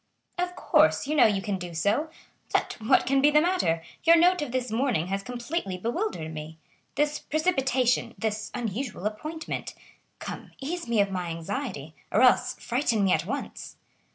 [0.39, 2.09] "Of course, you know you can do so.
[2.51, 3.83] But what can be the matter?
[4.03, 6.57] Your note of this morning has completely bewildered me.
[6.95, 9.75] This precipitation—this unusual appointment.
[10.17, 13.75] Come, ease me of my anxiety, or else frighten me at once."